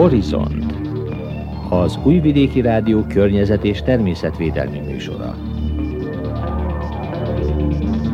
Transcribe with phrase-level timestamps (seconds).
[0.00, 0.64] Horizont
[1.68, 5.36] az Újvidéki Rádió környezet és természetvédelmi műsora.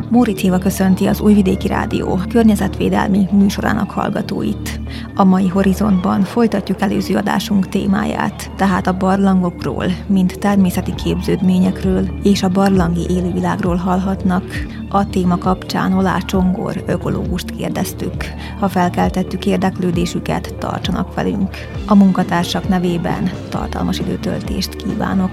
[0.09, 4.79] Mórit Héva köszönti az Újvidéki Rádió környezetvédelmi műsorának hallgatóit.
[5.19, 12.49] A mai horizontban folytatjuk előző adásunk témáját, tehát a barlangokról, mint természeti képződményekről és a
[12.49, 14.43] barlangi élővilágról hallhatnak.
[14.89, 18.25] A téma kapcsán Olá Csongor ökológust kérdeztük.
[18.59, 21.55] Ha felkeltettük érdeklődésüket, tartsanak velünk.
[21.85, 25.31] A munkatársak nevében tartalmas időtöltést kívánok.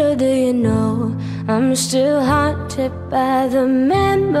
[0.00, 1.14] Little do you know
[1.46, 4.38] I'm still haunted by the memories.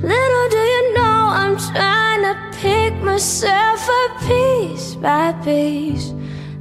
[0.00, 6.14] Little do you know I'm trying to pick myself up piece by piece.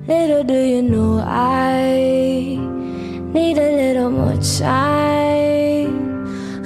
[0.05, 2.59] Little do you know I
[3.31, 5.95] need a little more time.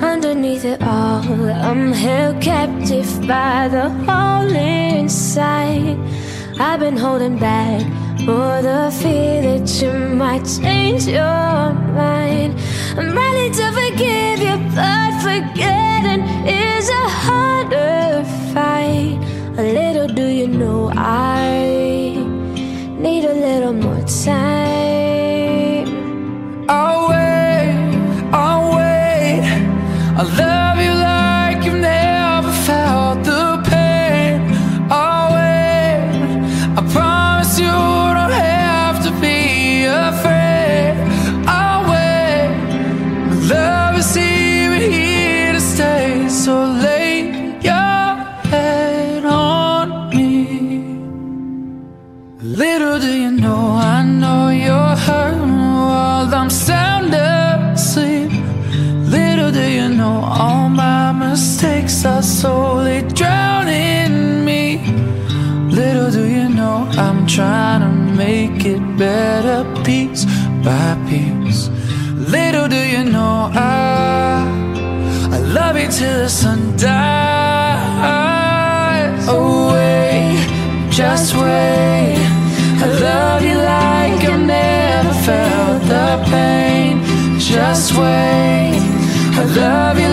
[0.01, 1.21] Underneath it all,
[1.67, 5.99] I'm held captive by the hole inside.
[6.59, 7.98] I've been holding back
[8.29, 12.51] for the fear that you might change your mind.
[12.95, 18.23] I'm ready to forgive you, but forgetting is a harder
[18.53, 19.17] fight.
[19.57, 22.23] A little do you know I
[23.03, 24.78] need a little more time.
[75.91, 76.99] Till the sun dies.
[79.27, 80.37] Wait,
[80.91, 82.17] just wait.
[82.81, 87.01] I love you like I've never felt the pain.
[87.39, 88.79] Just wait.
[89.41, 90.08] I love you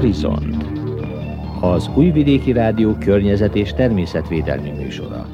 [0.00, 0.64] Horizont
[1.60, 5.26] az Újvidéki Rádió környezet és természetvédelmi műsora.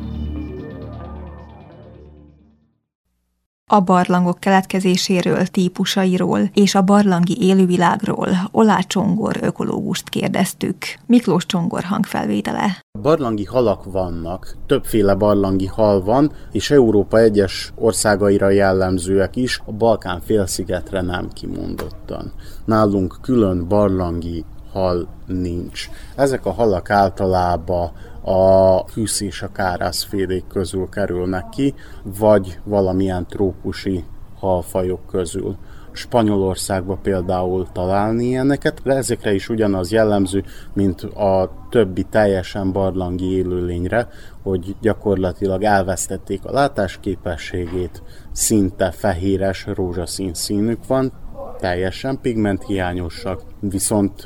[3.70, 10.76] A barlangok keletkezéséről, típusairól és a barlangi élővilágról Olá Csongor ökológust kérdeztük.
[11.06, 12.80] Miklós Csongor hangfelvétele.
[13.02, 20.20] Barlangi halak vannak, többféle barlangi hal van, és Európa egyes országaira jellemzőek is, a Balkán
[20.20, 22.32] félszigetre nem kimondottan.
[22.64, 24.44] Nálunk külön barlangi
[24.76, 25.88] hal nincs.
[26.16, 27.90] Ezek a halak általában
[28.22, 34.04] a hűsz és a kárászfélék közül kerülnek ki, vagy valamilyen trópusi
[34.38, 35.56] halfajok közül.
[35.92, 44.08] Spanyolországban például találni ilyeneket, de ezekre is ugyanaz jellemző, mint a többi teljesen barlangi élőlényre,
[44.42, 48.02] hogy gyakorlatilag elvesztették a látásképességét,
[48.32, 51.12] szinte fehéres, rózsaszín színük van,
[51.58, 54.22] teljesen pigmenthiányosak, viszont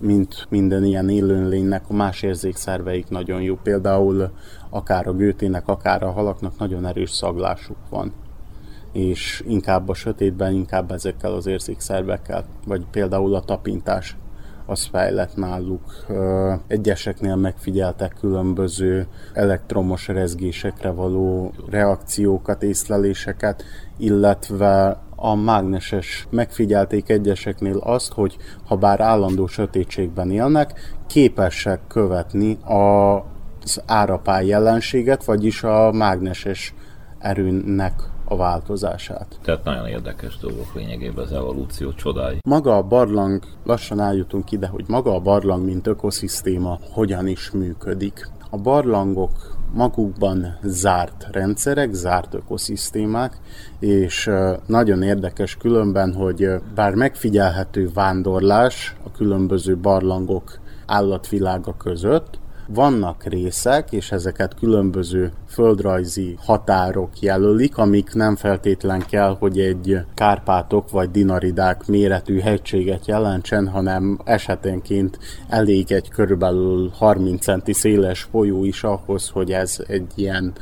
[0.00, 3.56] mint minden ilyen élőlénynek a más érzékszerveik nagyon jó.
[3.62, 4.30] Például
[4.70, 8.12] akár a gőtének, akár a halaknak nagyon erős szaglásuk van
[8.96, 14.16] és inkább a sötétben, inkább ezekkel az érzékszervekkel, vagy például a tapintás
[14.66, 16.06] az fejlett náluk.
[16.66, 23.64] Egyeseknél megfigyeltek különböző elektromos rezgésekre való reakciókat, észleléseket,
[23.96, 33.14] illetve a mágneses megfigyelték egyeseknél azt, hogy ha bár állandó sötétségben élnek, képesek követni a,
[33.62, 36.74] az árapály jelenséget, vagyis a mágneses
[37.18, 37.94] erőnek
[38.28, 39.38] a változását.
[39.42, 42.38] Tehát nagyon érdekes dolgok lényegében az evolúció csodái.
[42.44, 48.28] Maga a barlang, lassan eljutunk ide, hogy maga a barlang, mint ökoszisztéma hogyan is működik.
[48.50, 53.38] A barlangok magukban zárt rendszerek, zárt ökoszisztémák,
[53.78, 54.30] és
[54.66, 64.12] nagyon érdekes különben, hogy bár megfigyelhető vándorlás a különböző barlangok állatvilága között, vannak részek, és
[64.12, 72.38] ezeket különböző földrajzi határok jelölik, amik nem feltétlen kell, hogy egy Kárpátok vagy Dinaridák méretű
[72.38, 75.18] hegységet jelentsen, hanem esetenként
[75.48, 80.52] elég egy körülbelül 30 centi széles folyó is ahhoz, hogy ez egy ilyen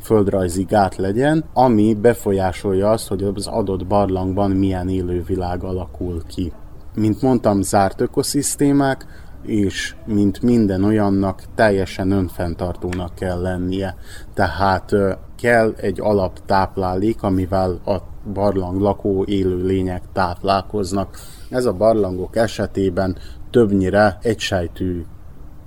[0.00, 6.52] földrajzi gát legyen, ami befolyásolja azt, hogy az adott barlangban milyen élővilág alakul ki.
[6.94, 9.06] Mint mondtam, zárt ökoszisztémák,
[9.42, 13.96] és mint minden olyannak teljesen önfenntartónak kell lennie.
[14.34, 14.94] Tehát
[15.36, 17.96] kell egy alaptáplálék, amivel a
[18.32, 21.18] barlang lakó élő lények táplálkoznak.
[21.50, 23.16] Ez a barlangok esetében
[23.50, 25.04] többnyire egysejtű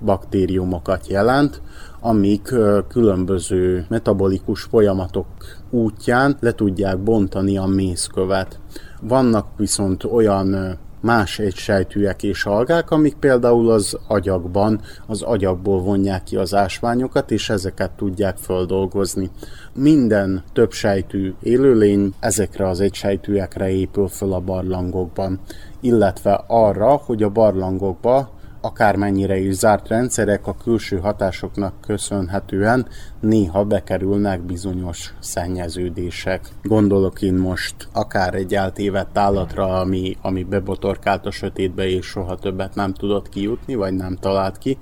[0.04, 1.62] baktériumokat jelent,
[2.00, 2.54] amik
[2.88, 5.26] különböző metabolikus folyamatok
[5.70, 8.60] útján le tudják bontani a mészkövet.
[9.00, 16.36] Vannak viszont olyan más egysejtűek és algák, amik például az agyakban, az agyakból vonják ki
[16.36, 19.30] az ásványokat, és ezeket tudják földolgozni.
[19.74, 25.40] Minden többsejtű élőlény ezekre az egysejtűekre épül föl a barlangokban,
[25.80, 28.30] illetve arra, hogy a barlangokba
[28.66, 32.86] akármennyire is zárt rendszerek a külső hatásoknak köszönhetően
[33.20, 36.48] néha bekerülnek bizonyos szennyeződések.
[36.62, 42.74] Gondolok én most akár egy eltévedt állatra, ami, ami bebotorkált a sötétbe és soha többet
[42.74, 44.78] nem tudott kijutni, vagy nem talált ki,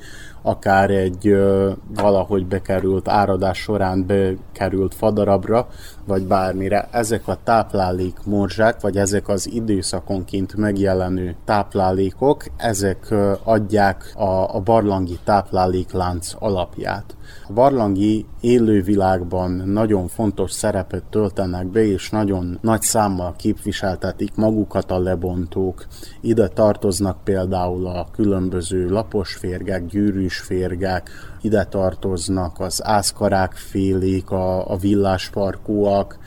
[0.47, 5.69] akár egy ö, valahogy bekerült áradás során bekerült fadarabra,
[6.07, 6.89] vagy bármire.
[6.91, 14.61] Ezek a táplálék morzsák, vagy ezek az időszakonként megjelenő táplálékok, ezek ö, adják a, a
[14.61, 17.17] barlangi tápláléklánc alapját.
[17.49, 24.99] A barlangi élővilágban nagyon fontos szerepet töltenek be, és nagyon nagy számmal képviseltetik magukat a
[24.99, 25.87] lebontók.
[26.21, 36.19] Ide tartoznak például a különböző laposférgek, gyűrűsférgek, ide tartoznak az ászkarák félék, a, a villásfarkúak,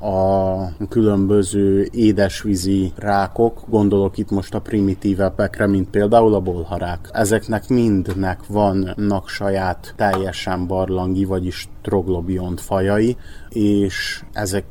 [0.00, 7.08] a különböző édesvízi rákok, gondolok itt most a primitívebbekre, mint például a bolharák.
[7.12, 13.16] Ezeknek mindnek vannak saját teljesen barlangi, vagyis troglobiont fajai,
[13.48, 14.66] és ezek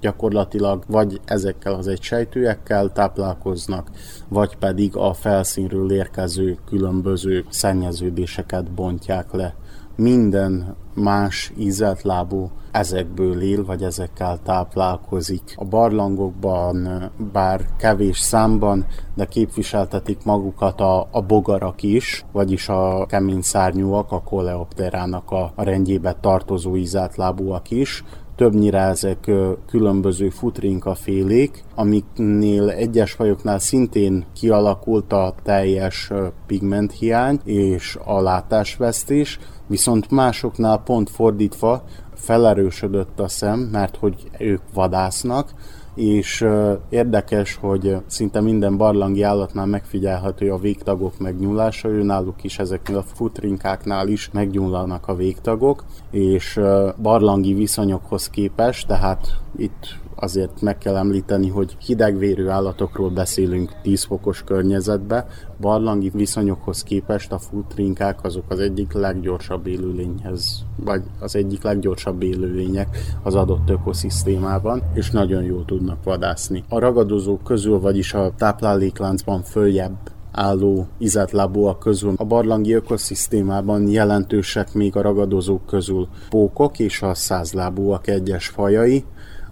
[0.00, 3.90] gyakorlatilag vagy ezekkel az egysejtőekkel táplálkoznak,
[4.28, 9.54] vagy pedig a felszínről érkező különböző szennyeződéseket bontják le.
[9.96, 15.54] Minden más ízeltlábú ezekből él, vagy ezekkel táplálkozik.
[15.56, 23.42] A barlangokban, bár kevés számban, de képviseltetik magukat a, a bogarak is, vagyis a kemény
[23.42, 28.04] szárnyúak, a koleopterának a, a rendjébe tartozó ízeltlábúak is,
[28.36, 29.30] többnyire ezek
[29.66, 36.10] különböző futrinka félék, amiknél egyes fajoknál szintén kialakult a teljes
[36.46, 45.50] pigmenthiány és a látásvesztés, viszont másoknál pont fordítva felerősödött a szem, mert hogy ők vadásznak,
[45.94, 46.46] és
[46.88, 53.02] érdekes, hogy szinte minden barlangi állatnál megfigyelhető a végtagok megnyúlása, ő náluk is ezeknél a
[53.02, 56.60] futrinkáknál is megnyúlnak a végtagok, és
[57.02, 64.42] barlangi viszonyokhoz képest, tehát itt azért meg kell említeni, hogy hidegvérű állatokról beszélünk 10 fokos
[64.44, 65.26] környezetbe,
[65.60, 72.98] barlangi viszonyokhoz képest a futrinkák azok az egyik leggyorsabb élőlényhez, vagy az egyik leggyorsabb élőlények
[73.22, 76.64] az adott ökoszisztémában, és nagyon jól tudnak vadászni.
[76.68, 79.96] A ragadozók közül, vagyis a táplálékláncban följebb
[80.34, 86.08] álló izetlábúak közül a barlangi ökoszisztémában jelentősek még a ragadozók közül.
[86.28, 89.04] Pókok és a százlábúak egyes fajai,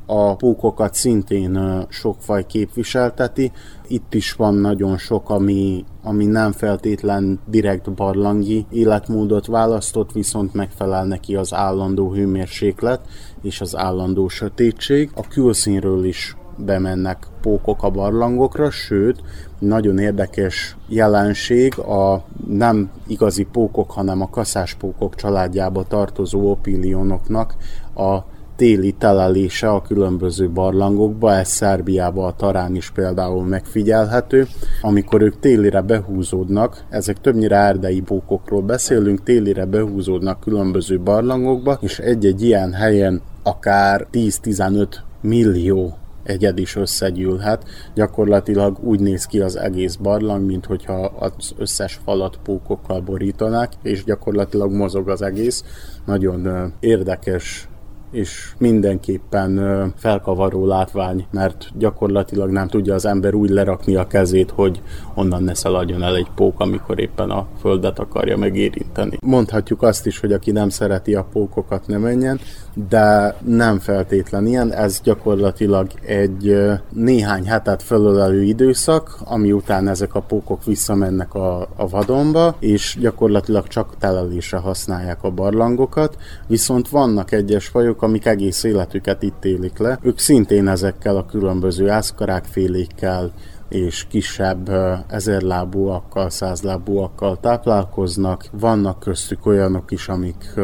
[0.06, 3.52] a pókokat szintén sok faj képviselteti.
[3.88, 11.04] Itt is van nagyon sok, ami, ami nem feltétlen direkt barlangi életmódot választott, viszont megfelel
[11.04, 13.00] neki az állandó hőmérséklet
[13.42, 15.10] és az állandó sötétség.
[15.14, 19.22] A külszínről is bemennek pókok a barlangokra, sőt,
[19.58, 27.54] nagyon érdekes jelenség a nem igazi pókok, hanem a kaszáspókok családjába tartozó opilionoknak
[27.94, 28.18] a
[28.62, 34.46] téli telelése a különböző barlangokba, ez Szerbiában a Tarán is például megfigyelhető.
[34.82, 42.42] Amikor ők télire behúzódnak, ezek többnyire erdei pókokról beszélünk, télire behúzódnak különböző barlangokba, és egy-egy
[42.42, 44.86] ilyen helyen akár 10-15
[45.20, 47.64] millió egyed is összegyűlhet.
[47.94, 54.04] Gyakorlatilag úgy néz ki az egész barlang, mint hogyha az összes falat pókokkal borítanák, és
[54.04, 55.64] gyakorlatilag mozog az egész.
[56.04, 57.66] Nagyon érdekes
[58.12, 64.82] és mindenképpen felkavaró látvány, mert gyakorlatilag nem tudja az ember úgy lerakni a kezét, hogy
[65.14, 69.16] onnan ne szaladjon el egy pók, amikor éppen a földet akarja megérinteni.
[69.26, 72.40] Mondhatjuk azt is, hogy aki nem szereti a pókokat, ne menjen,
[72.88, 76.56] de nem feltétlen ilyen, ez gyakorlatilag egy
[76.92, 83.66] néhány hetet fölölelő időszak, ami után ezek a pókok visszamennek a, a vadonba, és gyakorlatilag
[83.66, 89.98] csak telelésre használják a barlangokat, viszont vannak egyes fajok, amik egész életüket itt élik le.
[90.02, 93.30] Ők szintén ezekkel a különböző ászkarákfélékkel,
[93.72, 94.70] és kisebb
[95.08, 98.44] ezerlábúakkal, százlábúakkal táplálkoznak.
[98.52, 100.54] Vannak köztük olyanok is, amik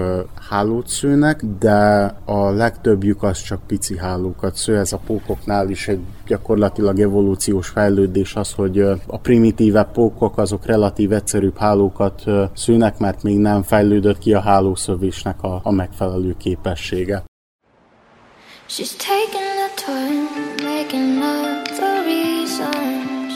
[0.49, 4.77] hálót szőnek, de a legtöbbjük az csak pici hálókat sző.
[4.77, 11.13] Ez a pókoknál is egy gyakorlatilag evolúciós fejlődés az, hogy a primitívebb pókok azok relatív
[11.13, 12.23] egyszerűbb hálókat
[12.55, 17.25] szűnek, mert még nem fejlődött ki a hálószövésnek a, a megfelelő képessége.
[18.69, 20.29] She's taking the time,
[20.63, 21.48] making the
[22.59, 23.35] reasons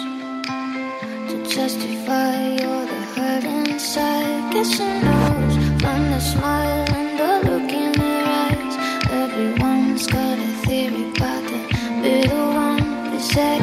[1.31, 4.53] to justify all the hurt inside.
[4.53, 8.77] Guess she knows from the smile and the look in her eyes.
[9.11, 11.59] Everyone's got a theory about the
[12.03, 13.11] middle one.
[13.13, 13.59] They say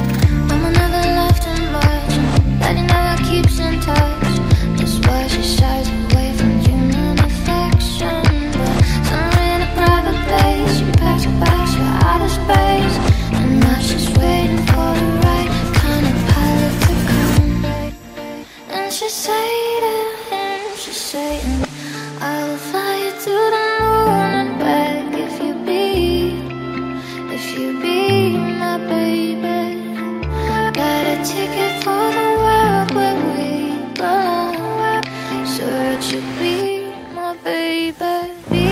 [0.50, 2.14] I'm another left much
[2.60, 4.34] that he never keeps in touch.
[4.78, 5.99] That's why she shies
[37.44, 38.69] baby?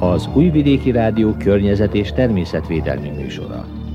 [0.00, 3.85] Az Újvidéki Rádió környezet és természetvédelmi műsora.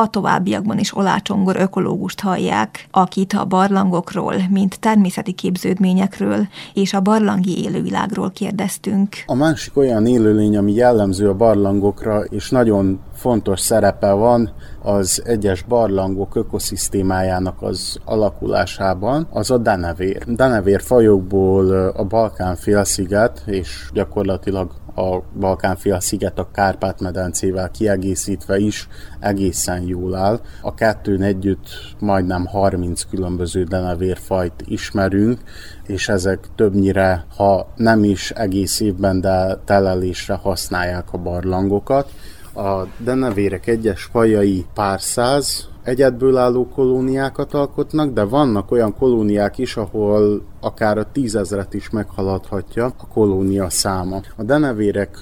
[0.00, 7.64] A továbbiakban is Olácsongor ökológust hallják, akit a barlangokról, mint természeti képződményekről és a barlangi
[7.64, 9.08] élővilágról kérdeztünk.
[9.26, 14.50] A másik olyan élőlény, ami jellemző a barlangokra, és nagyon fontos szerepe van
[14.82, 20.24] az egyes barlangok ökoszisztémájának az alakulásában, az a denevér.
[20.26, 28.88] Denevér fajokból a Balkán félsziget, és gyakorlatilag a Balkánfél sziget a Kárpát-medencével kiegészítve is
[29.20, 30.40] egészen jól áll.
[30.62, 35.40] A kettőn együtt majdnem 30 különböző denevérfajt ismerünk,
[35.86, 42.10] és ezek többnyire, ha nem is egész évben, de telelésre használják a barlangokat.
[42.54, 49.76] A denevérek egyes fajai pár száz, egyedből álló kolóniákat alkotnak, de vannak olyan kolóniák is,
[49.76, 54.20] ahol akár a tízezret is meghaladhatja a kolónia száma.
[54.36, 55.18] A denevérek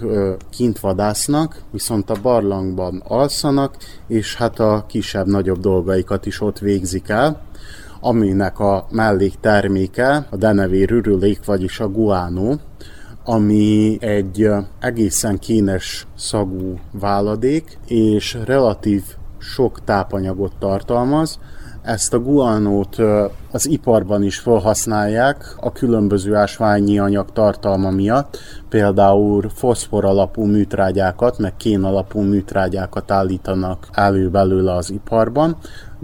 [0.50, 7.44] kint vadásznak, viszont a barlangban alszanak, és hát a kisebb-nagyobb dolgaikat is ott végzik el
[8.00, 12.60] aminek a mellékterméke a denevér ürülék, vagyis a guánó,
[13.24, 14.48] ami egy
[14.80, 19.02] egészen kínes szagú váladék, és relatív
[19.38, 21.38] sok tápanyagot tartalmaz.
[21.82, 22.96] Ezt a guanót
[23.50, 28.38] az iparban is felhasználják a különböző ásványi anyag tartalma miatt,
[28.68, 35.56] például foszfor alapú műtrágyákat, meg kén alapú műtrágyákat állítanak elő belőle az iparban,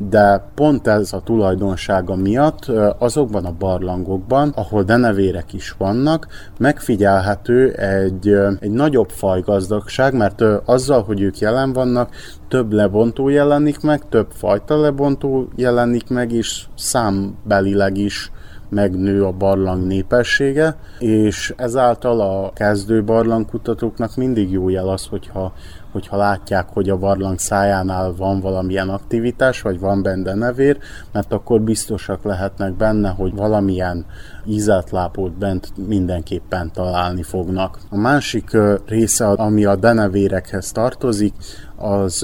[0.09, 2.65] de pont ez a tulajdonsága miatt
[2.99, 6.27] azokban a barlangokban, ahol denevérek is vannak,
[6.59, 8.29] megfigyelhető egy,
[8.61, 12.11] egy nagyobb fajgazdagság, mert azzal, hogy ők jelen vannak,
[12.49, 18.31] több lebontó jelenik meg, több fajta lebontó jelenik meg, és számbelileg is
[18.73, 25.53] megnő a barlang népessége, és ezáltal a kezdő barlangkutatóknak mindig jó jel az, hogyha,
[25.93, 30.79] hogyha látják, hogy a barlang szájánál van valamilyen aktivitás, vagy van benne nevér,
[31.13, 34.05] mert akkor biztosak lehetnek benne, hogy valamilyen
[34.47, 37.79] ízeltlápot bent mindenképpen találni fognak.
[37.91, 38.51] A másik
[38.87, 41.35] része, ami a denevérekhez tartozik,
[41.77, 42.23] az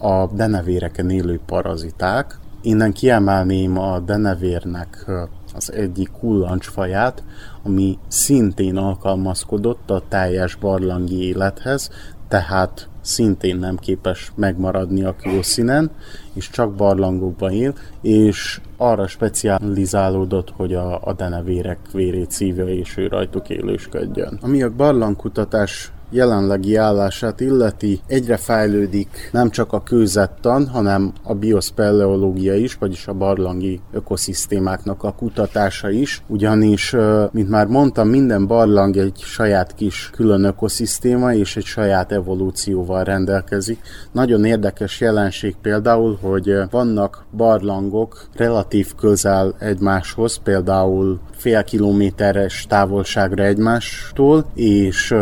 [0.00, 2.38] a denevéreken élő paraziták.
[2.62, 5.06] Innen kiemelném a denevérnek
[5.54, 7.22] az egyik kullancsfaját,
[7.62, 11.90] ami szintén alkalmazkodott a teljes barlangi élethez,
[12.28, 15.90] tehát szintén nem képes megmaradni a külszínen,
[16.32, 23.06] és csak barlangokban él, és arra specializálódott, hogy a, a denevérek vérét szívja, és ő
[23.06, 24.38] rajtuk élősködjön.
[24.42, 32.54] Ami a barlangkutatás jelenlegi állását illeti, egyre fejlődik nem csak a kőzettan, hanem a biospeleológia
[32.54, 36.96] is, vagyis a barlangi ökoszisztémáknak a kutatása is, ugyanis,
[37.30, 43.78] mint már mondtam, minden barlang egy saját kis külön ökoszisztéma és egy saját evolúcióval rendelkezik.
[44.12, 54.46] Nagyon érdekes jelenség például, hogy vannak barlangok relatív közel egymáshoz, például fél kilométeres távolságra egymástól,
[54.54, 55.14] és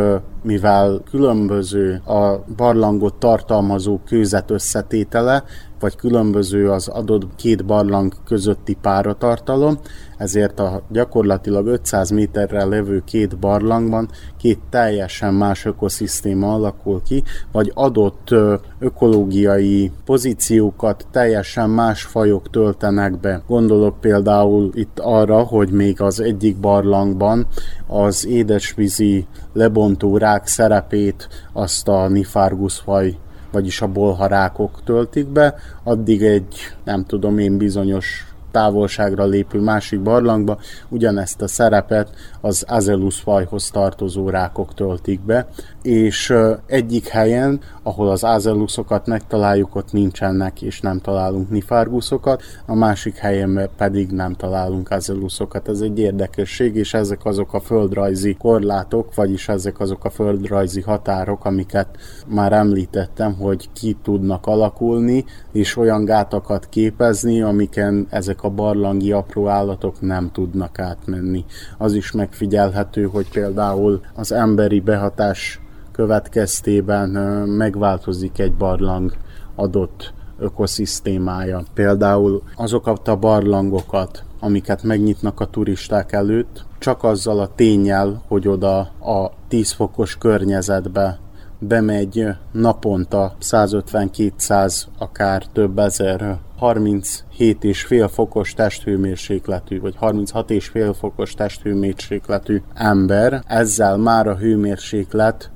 [0.42, 5.44] mivel különböző a barlangot tartalmazó kőzet összetétele,
[5.80, 9.78] vagy különböző az adott két barlang közötti páratartalom,
[10.16, 17.72] ezért a gyakorlatilag 500 méterre levő két barlangban két teljesen más ökoszisztéma alakul ki, vagy
[17.74, 18.34] adott
[18.78, 23.42] ökológiai pozíciókat teljesen más fajok töltenek be.
[23.46, 27.46] Gondolok például itt arra, hogy még az egyik barlangban
[27.86, 33.16] az édesvízi lebontó rák szerepét azt a Nifargus faj
[33.52, 40.58] vagyis a bolharákok töltik be, addig egy, nem tudom én, bizonyos távolságra lépő másik barlangba
[40.88, 45.48] ugyanezt a szerepet az Azelus fajhoz tartozó rákok töltik be,
[45.88, 46.34] és
[46.66, 53.68] egyik helyen, ahol az Azelusokat megtaláljuk, ott nincsenek és nem találunk nifárguszokat, a másik helyen
[53.76, 55.68] pedig nem találunk Azelusokat.
[55.68, 61.44] Ez egy érdekesség, és ezek azok a földrajzi korlátok, vagyis ezek azok a földrajzi határok,
[61.44, 61.88] amiket
[62.26, 69.48] már említettem, hogy ki tudnak alakulni, és olyan gátakat képezni, amiken ezek a barlangi apró
[69.48, 71.44] állatok nem tudnak átmenni.
[71.78, 75.60] Az is megfigyelhető, hogy például az emberi behatás
[75.98, 77.08] következtében
[77.48, 79.12] megváltozik egy barlang
[79.54, 81.62] adott ökoszisztémája.
[81.74, 88.78] Például azokat a barlangokat, amiket megnyitnak a turisták előtt, csak azzal a tényel, hogy oda
[89.00, 91.18] a 10 fokos környezetbe
[91.58, 100.92] bemegy naponta 150-200, akár több ezer 37 és fél fokos testhőmérsékletű, vagy 36 és fél
[100.92, 105.50] fokos testhőmérsékletű ember, ezzel már a hőmérséklet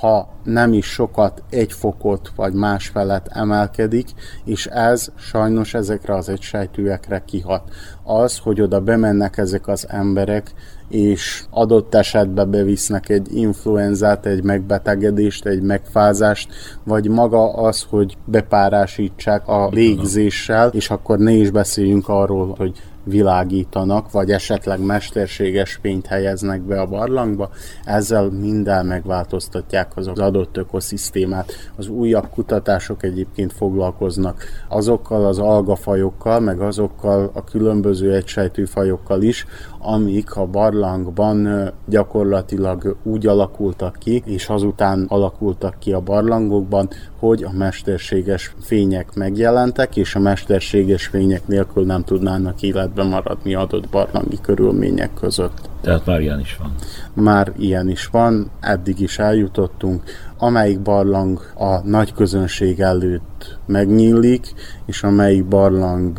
[0.00, 4.08] ha nem is sokat, egy fokot vagy más felett emelkedik,
[4.44, 7.62] és ez sajnos ezekre az egysejtűekre kihat.
[8.02, 10.52] Az, hogy oda bemennek ezek az emberek,
[10.88, 16.52] és adott esetben bevisznek egy influenzát, egy megbetegedést, egy megfázást,
[16.84, 24.10] vagy maga az, hogy bepárásítsák a légzéssel, és akkor ne is beszéljünk arról, hogy világítanak,
[24.10, 27.50] vagy esetleg mesterséges fényt helyeznek be a barlangba,
[27.84, 31.52] ezzel minden megváltoztatják az adott ökoszisztémát.
[31.76, 39.46] Az újabb kutatások egyébként foglalkoznak azokkal az algafajokkal, meg azokkal a különböző egysejtű fajokkal is,
[39.82, 46.88] amik a barlangban gyakorlatilag úgy alakultak ki, és azután alakultak ki a barlangokban,
[47.18, 53.88] hogy a mesterséges fények megjelentek, és a mesterséges fények nélkül nem tudnának életben maradni adott
[53.88, 55.69] barlangi körülmények között.
[55.80, 56.74] Tehát már ilyen is van.
[57.12, 60.02] Már ilyen is van, eddig is eljutottunk
[60.42, 64.52] amelyik barlang a nagy közönség előtt megnyílik,
[64.86, 66.18] és amelyik barlang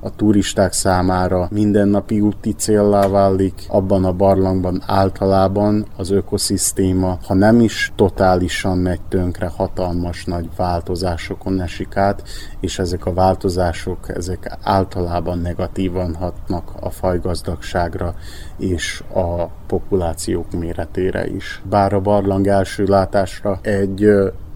[0.00, 7.60] a turisták számára mindennapi úti céllá válik, abban a barlangban általában az ökoszisztéma, ha nem
[7.60, 12.22] is totálisan megy tönkre, hatalmas nagy változásokon esik át,
[12.60, 18.14] és ezek a változások, ezek általában negatívan hatnak a fajgazdagságra
[18.62, 21.62] és a populációk méretére is.
[21.68, 24.10] Bár a barlang első látásra egy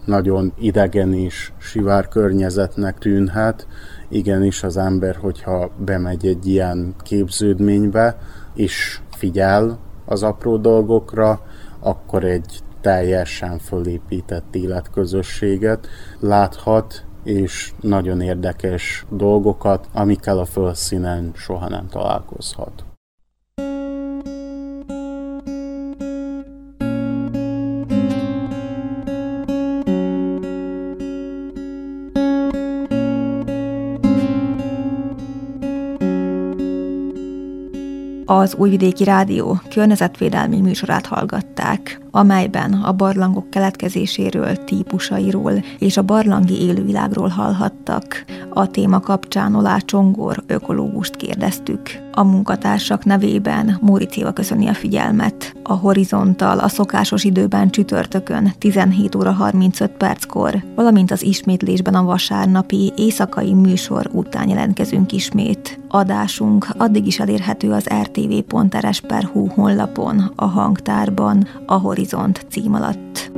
[0.04, 3.66] nagyon idegen és sivár környezetnek tűnhet,
[4.08, 8.18] igenis az ember, hogyha bemegy egy ilyen képződménybe,
[8.54, 11.40] és figyel az apró dolgokra,
[11.80, 15.86] akkor egy teljesen fölépített életközösséget
[16.20, 22.85] láthat, és nagyon érdekes dolgokat, amikkel a fölszínen soha nem találkozhat.
[38.28, 47.28] Az Újvidéki Rádió környezetvédelmi műsorát hallgatták, amelyben a barlangok keletkezéséről, típusairól és a barlangi élővilágról
[47.28, 48.24] hallhattak.
[48.50, 51.80] A téma kapcsán Olá Csongor ökológust kérdeztük.
[52.12, 55.54] A munkatársak nevében Móri Éva köszöni a figyelmet.
[55.62, 62.92] A Horizontal a szokásos időben csütörtökön 17 óra 35 perckor, valamint az ismétlésben a vasárnapi
[62.96, 65.78] éjszakai műsor után jelentkezünk ismét.
[65.96, 73.30] Adásunk addig is elérhető az rtv.rs.hu honlapon, a hangtárban, a Horizont cím alatt.